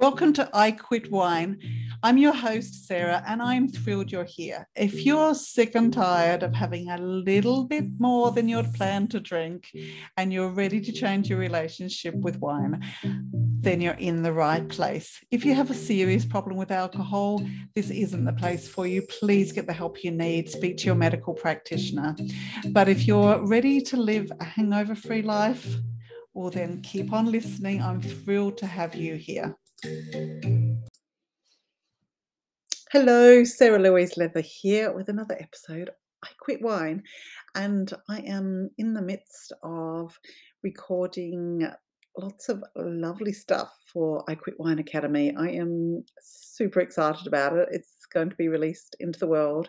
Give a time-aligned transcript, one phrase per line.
[0.00, 1.58] Welcome to I Quit Wine.
[2.02, 4.66] I'm your host, Sarah, and I'm thrilled you're here.
[4.74, 9.20] If you're sick and tired of having a little bit more than you'd planned to
[9.20, 9.70] drink
[10.16, 15.20] and you're ready to change your relationship with wine, then you're in the right place.
[15.30, 19.02] If you have a serious problem with alcohol, this isn't the place for you.
[19.02, 20.48] Please get the help you need.
[20.48, 22.16] Speak to your medical practitioner.
[22.70, 25.76] But if you're ready to live a hangover free life,
[26.32, 27.82] well, then keep on listening.
[27.82, 29.56] I'm thrilled to have you here.
[32.92, 35.88] Hello, Sarah Louise Leather here with another episode.
[36.22, 37.02] I quit wine,
[37.54, 40.18] and I am in the midst of
[40.62, 41.66] recording
[42.18, 45.34] lots of lovely stuff for I Quit Wine Academy.
[45.38, 47.70] I am super excited about it.
[47.72, 49.68] It's going to be released into the world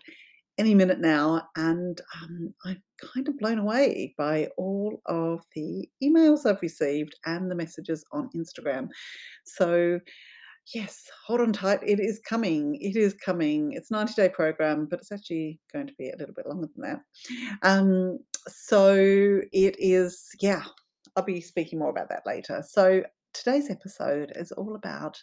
[0.57, 6.45] any minute now, and um, I'm kind of blown away by all of the emails
[6.45, 8.89] I've received and the messages on Instagram.
[9.45, 9.99] So,
[10.73, 11.79] yes, hold on tight.
[11.85, 12.75] It is coming.
[12.75, 13.73] It is coming.
[13.73, 16.91] It's 90 day program, but it's actually going to be a little bit longer than
[16.91, 17.67] that.
[17.67, 18.95] Um, so
[19.51, 20.63] it is, yeah,
[21.15, 22.63] I'll be speaking more about that later.
[22.67, 23.03] So
[23.33, 25.21] today's episode is all about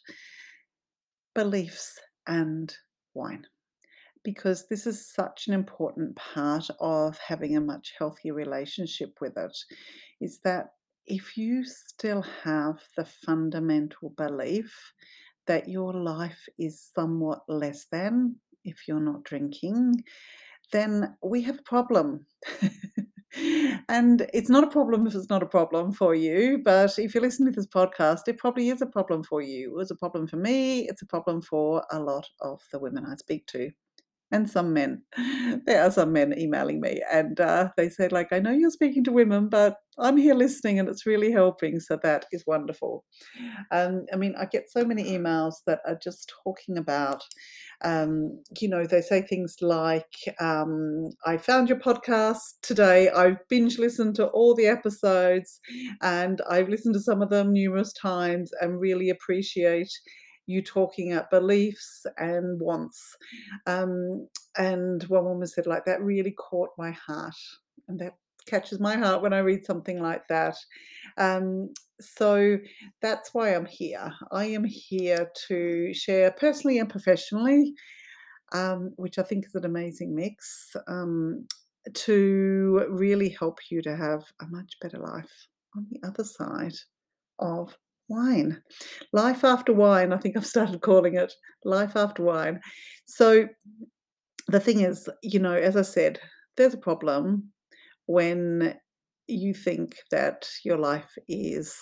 [1.34, 2.74] beliefs and
[3.14, 3.45] wine
[4.24, 9.56] because this is such an important part of having a much healthier relationship with it
[10.20, 10.66] is that
[11.06, 14.92] if you still have the fundamental belief
[15.46, 19.94] that your life is somewhat less than if you're not drinking,
[20.72, 22.27] then we have a problem.
[23.89, 27.20] and it's not a problem if it's not a problem for you, but if you
[27.20, 29.70] listen to this podcast, it probably is a problem for you.
[29.70, 33.06] It was a problem for me, it's a problem for a lot of the women
[33.06, 33.70] I speak to
[34.30, 35.02] and some men.
[35.66, 39.04] There are some men emailing me, and uh, they said, like, I know you're speaking
[39.04, 41.80] to women, but I'm here listening, and it's really helping.
[41.80, 43.04] So that is wonderful.
[43.72, 47.22] Um, I mean, I get so many emails that are just talking about,
[47.84, 53.08] um, you know, they say things like, um, I found your podcast today.
[53.11, 55.61] I've binge listened to all the episodes,
[56.02, 59.90] and I've listened to some of them numerous times, and really appreciate
[60.48, 63.17] you talking up beliefs and wants.
[63.67, 64.27] Um,
[64.57, 67.36] and one woman said, like, that really caught my heart.
[67.86, 68.14] And that
[68.47, 70.57] catches my heart when I read something like that.
[71.19, 72.57] Um, so
[73.03, 74.11] that's why I'm here.
[74.33, 77.75] I am here to share personally and professionally,
[78.53, 81.47] um, which I think is an amazing mix, um,
[81.92, 86.75] to really help you to have a much better life on the other side
[87.39, 87.77] of
[88.08, 88.61] wine.
[89.13, 91.33] Life after wine, I think I've started calling it
[91.64, 92.61] life after wine.
[93.07, 93.48] So
[94.48, 96.20] the thing is, you know, as I said,
[96.57, 97.52] there's a problem
[98.07, 98.74] when
[99.27, 101.74] you think that your life is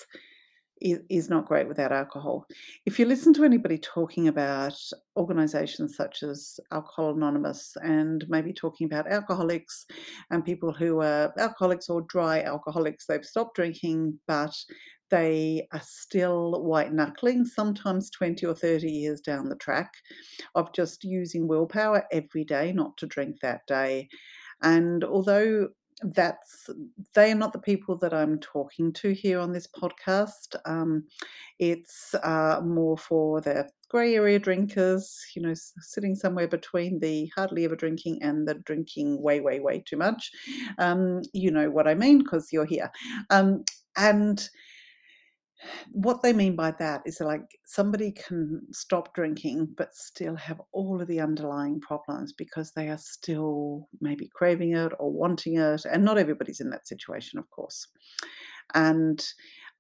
[0.81, 2.47] is, not great without alcohol.
[2.85, 4.79] If you listen to anybody talking about
[5.17, 9.87] organizations such as Alcohol Anonymous and maybe talking about alcoholics
[10.31, 14.55] and people who are alcoholics or dry alcoholics, they've stopped drinking, but
[15.11, 19.93] they are still white knuckling, sometimes 20 or 30 years down the track
[20.55, 24.09] of just using willpower every day not to drink that day.
[24.63, 25.69] And although
[26.03, 26.69] that's
[27.15, 30.57] they are not the people that I'm talking to here on this podcast.
[30.67, 31.05] Um,
[31.59, 37.65] it's uh, more for the grey area drinkers, you know, sitting somewhere between the hardly
[37.65, 40.31] ever drinking and the drinking way, way, way too much.
[40.79, 42.91] Um, you know what I mean because you're here.
[43.31, 43.65] Um,
[43.97, 44.49] and
[45.93, 51.01] what they mean by that is like somebody can stop drinking but still have all
[51.01, 56.05] of the underlying problems because they are still maybe craving it or wanting it and
[56.05, 57.89] not everybody's in that situation of course.
[58.75, 59.25] And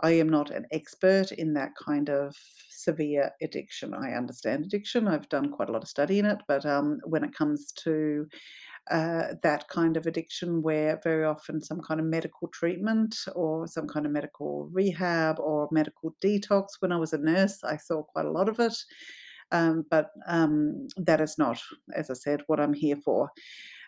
[0.00, 2.36] i am not an expert in that kind of
[2.68, 3.94] severe addiction.
[3.94, 5.08] I understand addiction.
[5.08, 8.26] I've done quite a lot of study in it but um, when it comes to
[8.90, 13.86] uh, that kind of addiction where very often some kind of medical treatment or some
[13.86, 16.66] kind of medical rehab or medical detox.
[16.80, 18.76] When I was a nurse, I saw quite a lot of it.
[19.52, 21.60] Um, but um, that is not,
[21.94, 23.30] as I said, what I'm here for.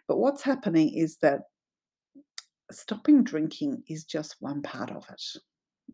[0.06, 1.40] But what's happening is that
[2.70, 5.22] stopping drinking is just one part of it.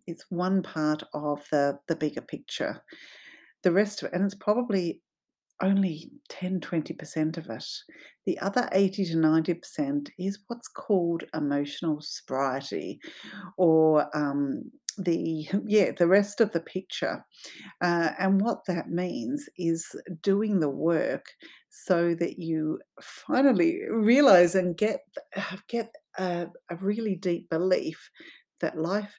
[0.06, 2.82] It's one part of the, the bigger picture.
[3.62, 5.00] The rest of it, and it's probably
[5.62, 7.64] only 10 20% of it.
[8.26, 13.00] The other 80 to 90% is what's called emotional sobriety
[13.56, 17.24] or um, the yeah the rest of the picture
[17.82, 19.84] uh, and what that means is
[20.22, 21.26] doing the work
[21.68, 25.00] so that you finally realize and get
[25.68, 28.10] get a, a really deep belief
[28.60, 29.18] that life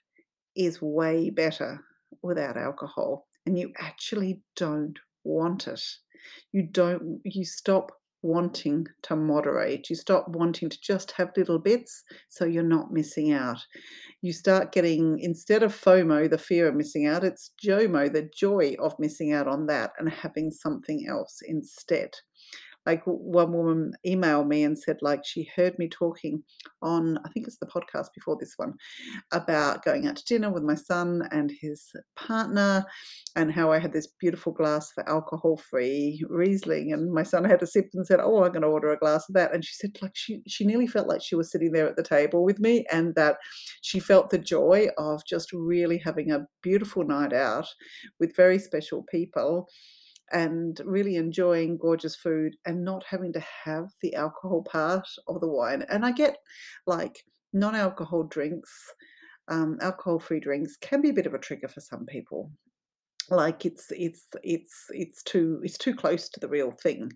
[0.55, 1.81] is way better
[2.23, 5.83] without alcohol and you actually don't want it.
[6.51, 7.91] You don't you stop
[8.25, 9.89] wanting to moderate.
[9.89, 13.63] You stop wanting to just have little bits so you're not missing out.
[14.21, 18.75] You start getting, instead of FOMO, the fear of missing out, it's JOMO, the joy
[18.79, 22.15] of missing out on that and having something else instead
[22.85, 26.43] like one woman emailed me and said like she heard me talking
[26.81, 28.73] on i think it's the podcast before this one
[29.31, 32.83] about going out to dinner with my son and his partner
[33.35, 37.61] and how i had this beautiful glass for alcohol free riesling and my son had
[37.61, 39.53] a sip and said oh i'm going to order a glass of that.
[39.53, 42.03] And she said like she she nearly felt like she was sitting there at the
[42.03, 43.37] table with me and that
[43.81, 47.67] she felt the joy of just really having a beautiful night out
[48.19, 49.67] with very special people
[50.31, 55.47] and really enjoying gorgeous food and not having to have the alcohol part of the
[55.47, 55.85] wine.
[55.89, 56.37] And I get
[56.87, 57.23] like
[57.53, 58.71] non alcohol drinks,
[59.47, 62.51] um, alcohol free drinks can be a bit of a trigger for some people
[63.29, 67.11] like it's it's it's it's too it's too close to the real thing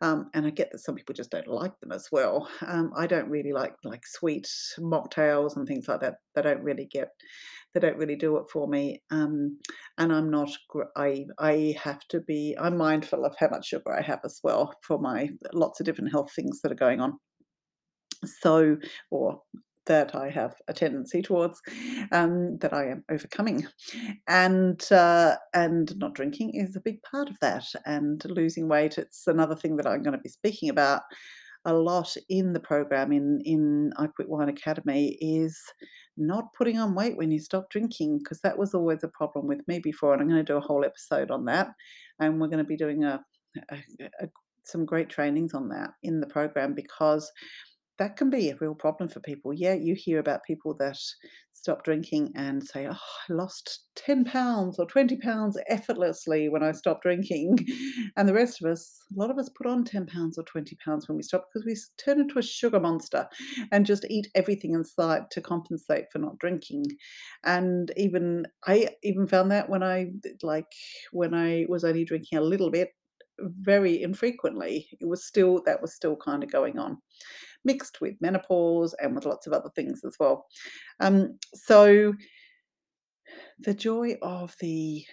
[0.00, 3.06] um, and i get that some people just don't like them as well um, i
[3.06, 4.48] don't really like like sweet
[4.78, 7.08] mocktails and things like that they don't really get
[7.74, 9.58] they don't really do it for me um,
[9.98, 10.50] and i'm not
[10.96, 14.74] i i have to be i'm mindful of how much sugar i have as well
[14.82, 17.18] for my lots of different health things that are going on.
[18.40, 18.76] So
[19.10, 19.40] or
[19.86, 21.60] that I have a tendency towards,
[22.12, 23.66] um, that I am overcoming,
[24.28, 27.66] and uh, and not drinking is a big part of that.
[27.84, 31.02] And losing weight, it's another thing that I'm going to be speaking about
[31.64, 35.60] a lot in the program in in I Quit Wine Academy is
[36.16, 39.60] not putting on weight when you stop drinking because that was always a problem with
[39.66, 41.68] me before, and I'm going to do a whole episode on that,
[42.20, 43.20] and we're going to be doing a,
[43.70, 43.76] a,
[44.20, 44.28] a
[44.66, 47.30] some great trainings on that in the program because
[47.98, 49.52] that can be a real problem for people.
[49.54, 50.98] Yeah, you hear about people that
[51.52, 56.72] stop drinking and say, Oh, I lost 10 pounds or 20 pounds effortlessly when I
[56.72, 57.58] stopped drinking.
[58.16, 60.76] And the rest of us, a lot of us put on 10 pounds or 20
[60.84, 63.28] pounds when we stop because we turn into a sugar monster
[63.72, 66.84] and just eat everything in sight to compensate for not drinking.
[67.44, 70.12] And even, I even found that when I,
[70.42, 70.66] like,
[71.12, 72.90] when I was only drinking a little bit,
[73.38, 76.96] very infrequently, it was still, that was still kind of going on
[77.66, 80.46] mixed with menopause and with lots of other things as well.
[81.00, 82.14] Um, so,
[83.58, 85.04] the joy of the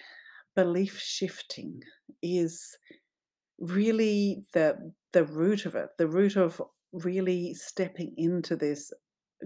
[0.54, 1.82] belief shifting
[2.22, 2.76] is
[3.58, 6.60] really the the root of it the root of
[6.92, 8.92] really stepping into this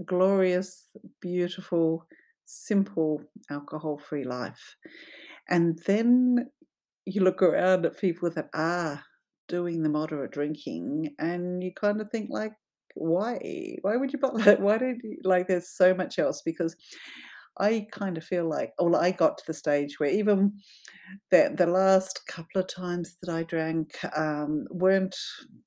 [0.06, 0.86] glorious
[1.20, 2.04] beautiful
[2.44, 4.76] simple alcohol free life
[5.48, 6.48] and then
[7.04, 9.02] you look around at people that are
[9.48, 12.52] doing the moderate drinking and you kind of think like
[12.98, 13.76] why?
[13.82, 14.56] Why would you bother?
[14.60, 16.76] Why don't you like there's so much else because
[17.58, 20.58] I kind of feel like well, I got to the stage where even
[21.30, 25.16] the the last couple of times that I drank um, weren't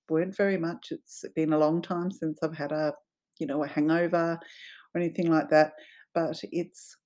[0.10, 0.88] weren't very much.
[0.92, 2.94] It's been a long time since I've had a
[3.39, 4.39] you know a hangover
[4.95, 5.74] or anything like that.
[6.13, 6.98] But it's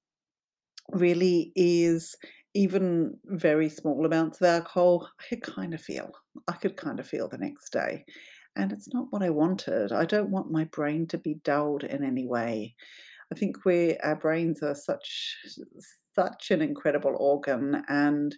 [0.92, 2.16] really is
[2.54, 5.10] even very small amounts of alcohol.
[5.20, 6.12] I could kind of feel.
[6.48, 8.06] I could kind of feel the next day
[8.56, 9.92] and it's not what I wanted.
[9.92, 12.76] I don't want my brain to be dulled in any way.
[13.32, 15.38] I think we our brains are such
[16.16, 18.38] such an incredible organ and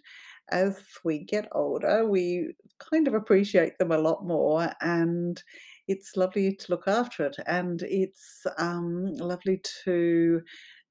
[0.50, 5.42] as we get older we kind of appreciate them a lot more and
[5.86, 10.42] it's lovely to look after it and it's um, lovely to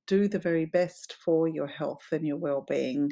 [0.07, 3.09] do the very best for your health and your well-being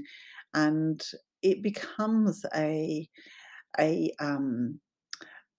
[0.53, 1.03] and
[1.41, 3.07] it becomes a
[3.79, 4.79] a um,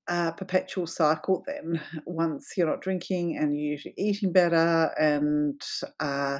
[0.08, 5.60] a perpetual cycle then once you're not drinking and you're usually eating better and
[6.00, 6.38] uh,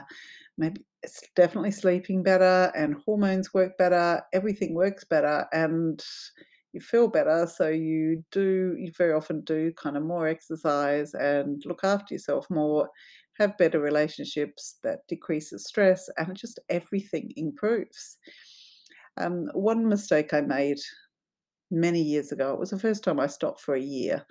[0.58, 6.02] maybe it's definitely sleeping better and hormones work better everything works better and
[6.72, 11.62] you feel better so you do you very often do kind of more exercise and
[11.64, 12.88] look after yourself more
[13.38, 18.16] have better relationships that decreases stress and just everything improves.
[19.18, 20.78] Um, one mistake i made
[21.70, 22.52] many years ago.
[22.52, 24.24] It was the first time I stopped for a year.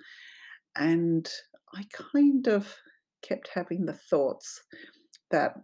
[0.76, 1.28] And
[1.74, 2.74] I kind of
[3.22, 4.62] kept having the thoughts
[5.30, 5.54] that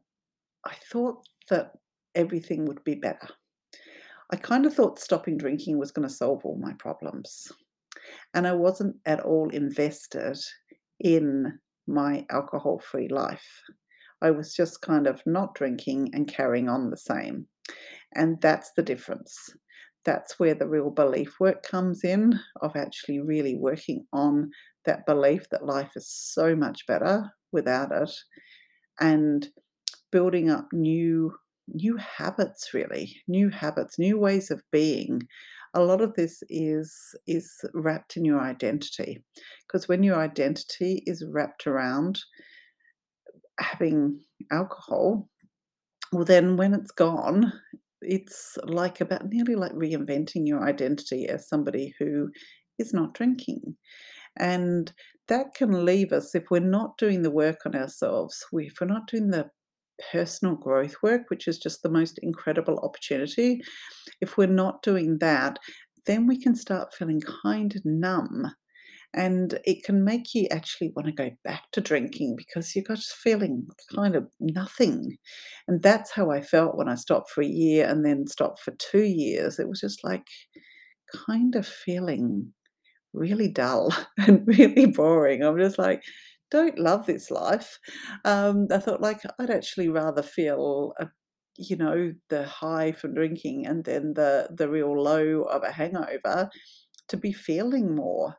[0.65, 1.73] I thought that
[2.15, 3.29] everything would be better.
[4.31, 7.53] I kind of thought stopping drinking was going to solve all my problems.
[8.35, 10.39] And I wasn't at all invested
[11.01, 13.63] in my alcohol free life.
[14.23, 17.47] I was just kind of not drinking and carrying on the same.
[18.15, 19.51] And that's the difference
[20.05, 24.51] that's where the real belief work comes in of actually really working on
[24.85, 28.11] that belief that life is so much better without it
[29.01, 29.49] and
[30.11, 31.33] building up new
[31.69, 35.23] new habits really, new habits, new ways of being.
[35.75, 39.25] A lot of this is is wrapped in your identity,
[39.67, 42.21] because when your identity is wrapped around
[43.61, 45.29] having alcohol,
[46.13, 47.53] well, then when it's gone,
[48.03, 52.31] it's like about nearly like reinventing your identity as somebody who
[52.79, 53.77] is not drinking.
[54.39, 54.93] And
[55.29, 59.07] that can leave us if we're not doing the work on ourselves, if we're not
[59.07, 59.51] doing the
[60.11, 63.61] personal growth work, which is just the most incredible opportunity,
[64.21, 65.59] if we're not doing that,
[66.07, 68.53] then we can start feeling kind of numb.
[69.15, 73.13] And it can make you actually want to go back to drinking because you're just
[73.13, 75.19] feeling kind of nothing.
[75.69, 78.73] And that's how I felt when I stopped for a year and then stopped for
[78.79, 79.59] two years.
[79.59, 80.27] It was just like
[81.27, 82.53] kind of feeling
[83.13, 85.43] really dull and really boring.
[85.45, 86.03] I'm just like,
[86.51, 87.79] don't love this life.
[88.25, 91.09] Um, I thought, like, I'd actually rather feel a
[91.59, 96.51] you know the high from drinking and then the the real low of a hangover
[97.09, 98.37] to be feeling more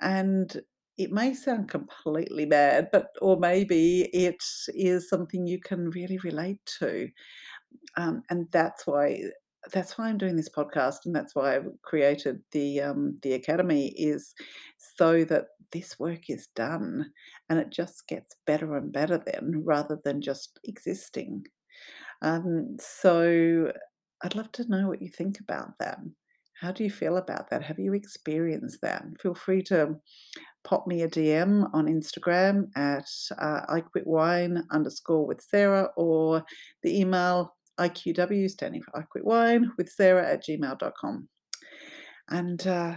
[0.00, 0.60] and
[0.98, 6.60] it may sound completely bad but or maybe it is something you can really relate
[6.66, 7.08] to
[7.96, 9.22] um, and that's why
[9.72, 13.88] that's why I'm doing this podcast, and that's why I've created the um, the academy
[13.96, 14.34] is
[14.96, 17.10] so that this work is done,
[17.48, 21.44] and it just gets better and better then, rather than just existing.
[22.22, 23.72] Um, so
[24.22, 25.98] I'd love to know what you think about that.
[26.60, 27.62] How do you feel about that?
[27.62, 29.04] Have you experienced that?
[29.20, 29.96] Feel free to
[30.64, 33.08] pop me a DM on Instagram at
[33.38, 36.44] uh, I quit wine underscore with Sarah or
[36.82, 41.28] the email IQW, standing for I Quit Wine, with Sarah at gmail.com.
[42.28, 42.94] And uh,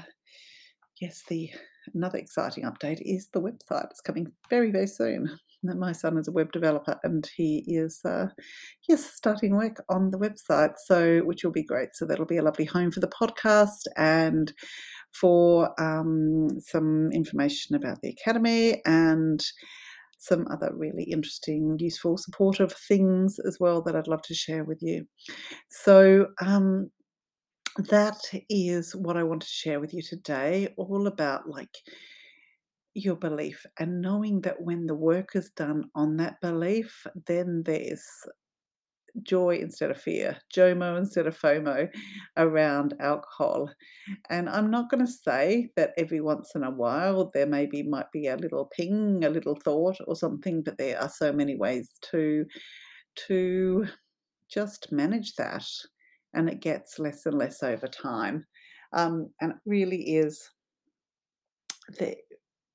[1.00, 1.52] yes, the
[1.94, 3.90] another exciting update is the website.
[3.92, 5.38] It's coming very, very soon.
[5.64, 8.28] That my son is a web developer and he is, uh,
[8.88, 11.90] yes, starting work on the website, so which will be great.
[11.94, 14.54] So that'll be a lovely home for the podcast and
[15.12, 19.44] for um, some information about the academy and
[20.18, 24.80] some other really interesting, useful, supportive things as well that I'd love to share with
[24.82, 25.06] you.
[25.70, 26.92] So, um,
[27.78, 28.18] that
[28.50, 31.78] is what I want to share with you today, all about like
[32.94, 38.04] your belief and knowing that when the work is done on that belief, then there's
[39.24, 41.90] joy instead of fear, JOMO instead of FOMO
[42.38, 43.70] around alcohol.
[44.30, 48.12] And I'm not going to say that every once in a while there maybe might
[48.12, 51.92] be a little ping, a little thought or something, but there are so many ways
[52.12, 52.46] to
[53.28, 53.86] to
[54.50, 55.66] just manage that,
[56.34, 58.46] and it gets less and less over time.
[58.94, 60.50] Um, and it really is
[61.98, 62.16] the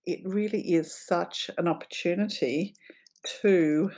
[0.06, 2.74] it really is such an opportunity
[3.42, 3.90] to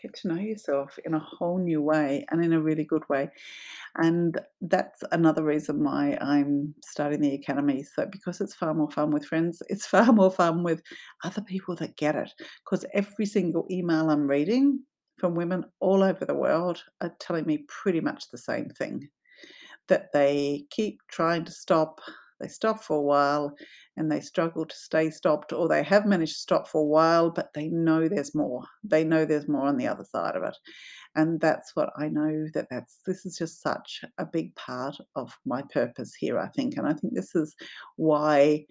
[0.00, 3.30] get to know yourself in a whole new way and in a really good way.
[3.96, 7.82] And that's another reason why I'm starting the academy.
[7.82, 10.82] So, because it's far more fun with friends, it's far more fun with
[11.24, 12.32] other people that get it.
[12.64, 14.80] Because every single email I'm reading
[15.18, 19.08] from women all over the world are telling me pretty much the same thing
[19.88, 22.00] that they keep trying to stop
[22.40, 23.54] they stop for a while
[23.96, 27.30] and they struggle to stay stopped, or they have managed to stop for a while,
[27.30, 28.62] but they know there's more.
[28.84, 30.56] They know there's more on the other side of it.
[31.16, 35.36] And that's what I know that that's this is just such a big part of
[35.44, 36.76] my purpose here, I think.
[36.76, 37.56] And I think this is
[37.96, 38.66] why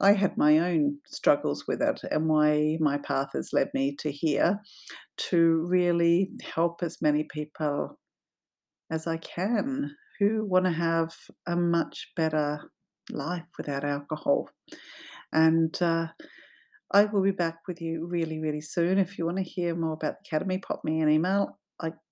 [0.00, 4.10] I had my own struggles with it and why my path has led me to
[4.10, 4.60] here
[5.16, 7.98] to really help as many people
[8.90, 11.14] as I can who want to have
[11.46, 12.70] a much better
[13.10, 14.48] life without alcohol.
[15.32, 16.08] And uh,
[16.92, 18.98] I will be back with you really, really soon.
[18.98, 21.58] If you want to hear more about the Academy, pop me an email,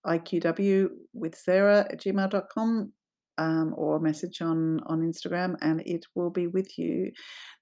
[0.07, 2.93] iqw with sarah at gmail.com
[3.39, 7.11] um, or message on, on Instagram, and it will be with you.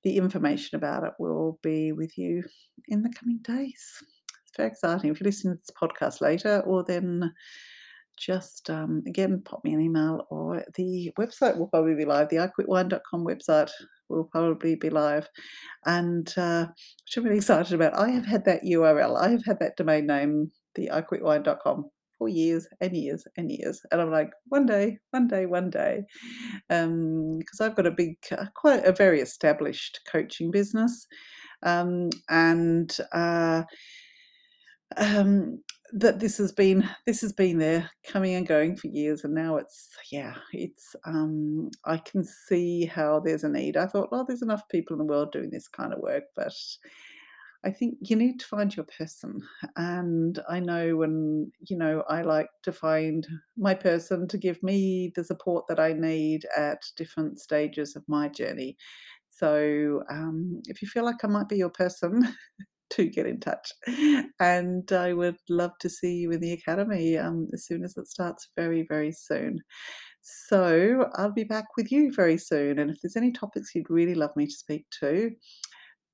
[0.02, 2.42] The information about it will be with you
[2.88, 4.02] in the coming days.
[4.46, 5.10] It's very exciting.
[5.10, 7.32] If you're listening to this podcast later, or then
[8.24, 12.36] just um, again pop me an email or the website will probably be live the
[12.36, 13.70] iquitwine.com website
[14.08, 15.28] will probably be live.
[15.86, 19.58] And uh, which i'm really excited about i have had that url i have had
[19.60, 21.86] that domain name the iquitwine.com
[22.18, 23.80] for years and years and years.
[23.90, 26.04] And i'm like one day one day one day.
[26.68, 31.06] Because um, i've got a big uh, quite a very established coaching business.
[31.64, 33.62] Um, and uh,
[34.96, 35.62] um,
[35.92, 39.56] that this has been this has been there coming and going for years and now
[39.56, 44.42] it's yeah it's um i can see how there's a need i thought well there's
[44.42, 46.54] enough people in the world doing this kind of work but
[47.64, 49.40] I think you need to find your person.
[49.76, 55.12] And I know when, you know, I like to find my person to give me
[55.14, 58.76] the support that I need at different stages of my journey.
[59.28, 62.26] So um, if you feel like I might be your person,
[62.92, 63.72] to get in touch.
[64.40, 68.08] And I would love to see you in the academy um, as soon as it
[68.08, 69.58] starts very, very soon.
[70.22, 72.78] So I'll be back with you very soon.
[72.78, 75.30] And if there's any topics you'd really love me to speak to,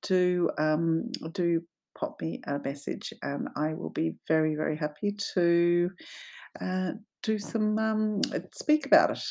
[0.03, 1.61] do um, do
[1.99, 5.91] pop me a message, and I will be very, very happy to
[6.61, 6.93] uh,
[7.23, 8.21] do some um,
[8.55, 9.23] speak about it.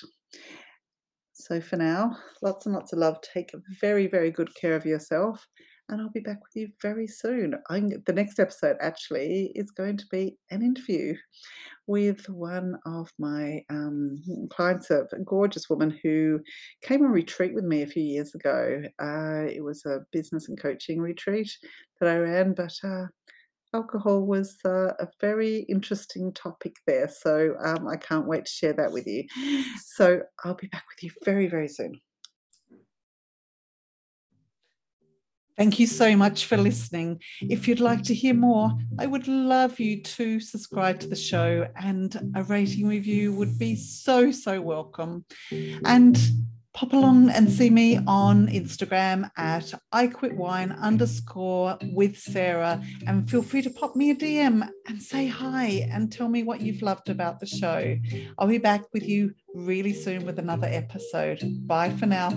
[1.34, 3.18] So for now, lots and lots of love.
[3.34, 5.46] Take very, very good care of yourself,
[5.90, 7.56] and I'll be back with you very soon.
[7.70, 11.16] I'm, the next episode actually is going to be an interview
[11.88, 16.42] with one of my um, clients, a gorgeous woman who
[16.82, 18.82] came on retreat with me a few years ago.
[19.02, 21.50] Uh, it was a business and coaching retreat
[22.00, 23.06] that I ran, but uh,
[23.74, 27.08] alcohol was uh, a very interesting topic there.
[27.08, 29.24] So um, I can't wait to share that with you.
[29.98, 32.00] So I'll be back with you very, very soon.
[35.58, 36.64] Thank you so much for mm.
[36.64, 37.22] listening.
[37.42, 41.68] If you'd like to hear more, I would love you to subscribe to the show,
[41.76, 45.26] and a rating review would be so, so welcome.
[45.86, 46.20] And
[46.78, 53.28] pop along and see me on Instagram at I quit wine underscore with Sarah and
[53.28, 56.84] feel free to pop me a DM and say hi and tell me what you've
[56.84, 57.98] loved about the show.
[58.38, 61.42] I'll be back with you really soon with another episode.
[61.66, 62.30] Bye for now.